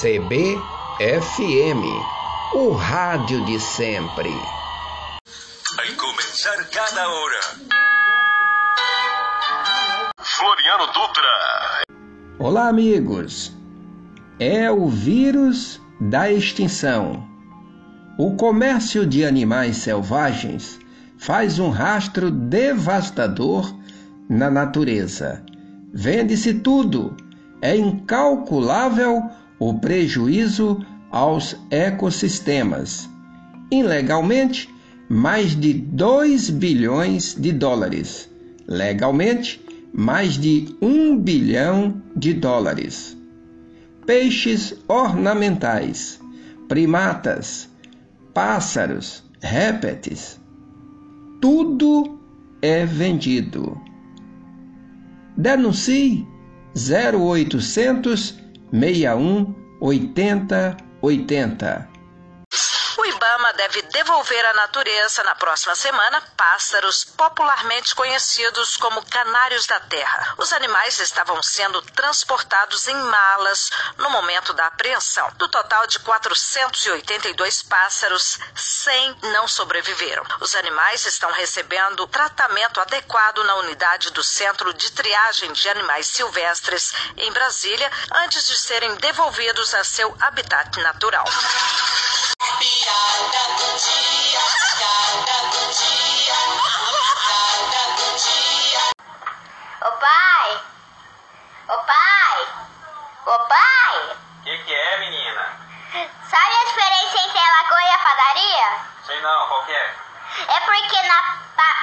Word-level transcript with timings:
CBFM, 0.00 1.84
o 2.54 2.70
rádio 2.70 3.44
de 3.44 3.60
sempre. 3.60 4.30
Vai 5.76 5.92
começar 5.94 6.56
cada 6.70 7.06
hora. 7.06 7.40
Floriano 10.22 10.86
Dutra. 10.86 11.84
Olá, 12.38 12.68
amigos. 12.68 13.54
É 14.38 14.70
o 14.70 14.88
vírus 14.88 15.78
da 16.00 16.32
extinção. 16.32 17.22
O 18.18 18.36
comércio 18.36 19.04
de 19.04 19.22
animais 19.22 19.76
selvagens 19.76 20.80
faz 21.18 21.58
um 21.58 21.68
rastro 21.68 22.30
devastador 22.30 23.70
na 24.30 24.50
natureza. 24.50 25.44
Vende-se 25.92 26.54
tudo. 26.54 27.14
É 27.60 27.76
incalculável 27.76 29.30
o 29.60 29.74
prejuízo 29.74 30.84
aos 31.10 31.54
ecossistemas. 31.70 33.08
Ilegalmente, 33.70 34.68
mais 35.08 35.54
de 35.54 35.74
2 35.74 36.50
bilhões 36.50 37.36
de 37.38 37.52
dólares. 37.52 38.28
Legalmente, 38.66 39.64
mais 39.92 40.34
de 40.38 40.74
1 40.80 41.18
bilhão 41.18 42.02
de 42.16 42.32
dólares. 42.32 43.16
Peixes 44.06 44.74
ornamentais, 44.88 46.18
primatas, 46.66 47.68
pássaros, 48.32 49.22
répteis, 49.42 50.40
tudo 51.40 52.18
é 52.62 52.86
vendido. 52.86 53.78
Denuncie 55.36 56.26
0800 56.74 58.38
61 58.72 59.54
80 59.80 60.76
80. 61.02 61.99
Deve 63.60 63.82
devolver 63.82 64.42
à 64.46 64.54
natureza 64.54 65.22
na 65.22 65.34
próxima 65.34 65.74
semana 65.74 66.22
pássaros 66.34 67.04
popularmente 67.04 67.94
conhecidos 67.94 68.78
como 68.78 69.04
canários 69.04 69.66
da 69.66 69.78
terra. 69.80 70.34
Os 70.38 70.50
animais 70.54 70.98
estavam 70.98 71.42
sendo 71.42 71.82
transportados 71.82 72.88
em 72.88 72.94
malas 72.94 73.70
no 73.98 74.08
momento 74.08 74.54
da 74.54 74.66
apreensão. 74.66 75.30
Do 75.32 75.46
total 75.46 75.86
de 75.86 75.98
482 75.98 77.62
pássaros, 77.64 78.38
100 78.56 79.18
não 79.24 79.46
sobreviveram. 79.46 80.24
Os 80.40 80.54
animais 80.54 81.04
estão 81.04 81.30
recebendo 81.30 82.06
tratamento 82.06 82.80
adequado 82.80 83.44
na 83.44 83.56
unidade 83.56 84.08
do 84.10 84.24
Centro 84.24 84.72
de 84.72 84.90
Triagem 84.92 85.52
de 85.52 85.68
Animais 85.68 86.06
Silvestres 86.06 86.94
em 87.14 87.30
Brasília 87.30 87.92
antes 88.10 88.48
de 88.48 88.56
serem 88.56 88.94
devolvidos 88.94 89.74
a 89.74 89.84
seu 89.84 90.16
habitat 90.18 90.80
natural. 90.80 91.26
Ô 103.30 103.38
pai! 103.46 104.18
O 104.40 104.42
que, 104.42 104.58
que 104.64 104.74
é, 104.74 104.98
menina? 104.98 105.46
Sabe 106.28 106.52
a 106.52 106.64
diferença 106.64 107.16
entre 107.28 107.38
a 107.38 107.62
lagoa 107.62 107.80
e 107.80 107.92
a 107.92 107.98
padaria? 107.98 108.68
Sei 109.06 109.20
não, 109.20 109.46
qual 109.46 109.64
que 109.66 109.72
é? 109.72 109.94
É 110.48 110.60
porque 110.62 111.02
na, 111.02 111.38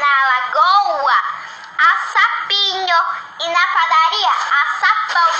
na 0.00 0.26
lagoa 0.28 1.18
há 1.78 1.96
sapinho 2.12 2.98
e 3.40 3.48
na 3.48 3.66
padaria 3.68 4.32
há 4.52 4.64
sapão. 4.80 5.32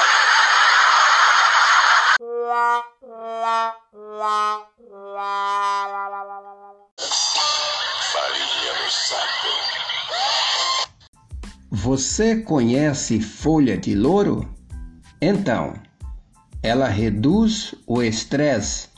Farinha 8.10 8.72
no 8.72 8.90
saco. 8.90 9.48
Você 11.70 12.36
conhece 12.42 13.20
folha 13.20 13.76
de 13.76 13.94
louro? 13.94 14.48
Então, 15.20 15.74
ela 16.62 16.88
reduz 16.88 17.74
o 17.86 18.02
estresse 18.02 18.88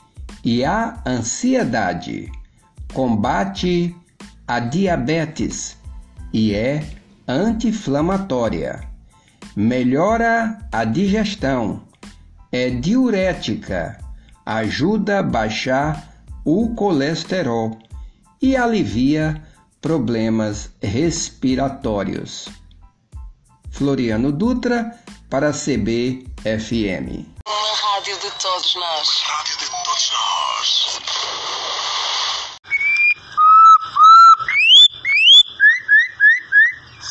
e 0.43 0.65
a 0.65 1.01
ansiedade, 1.05 2.29
combate 2.93 3.95
a 4.47 4.59
diabetes 4.59 5.77
e 6.33 6.53
é 6.53 6.85
anti-inflamatória, 7.27 8.81
melhora 9.55 10.57
a 10.71 10.83
digestão, 10.83 11.83
é 12.51 12.69
diurética, 12.69 13.97
ajuda 14.45 15.19
a 15.19 15.23
baixar 15.23 16.25
o 16.43 16.75
colesterol 16.75 17.79
e 18.41 18.57
alivia 18.57 19.41
problemas 19.81 20.69
respiratórios. 20.81 22.49
Floriano 23.69 24.31
Dutra 24.31 24.97
para 25.33 25.49
a 25.49 25.51
CBFM. 25.51 27.25
Uma 27.47 27.73
rádio 27.73 28.15
de 28.19 28.29
todos 28.39 28.75
nós. 28.75 29.09
Uma 29.09 29.33
rádio 29.33 29.57
de 29.57 29.65
todos 29.65 30.11
nós. 30.11 31.72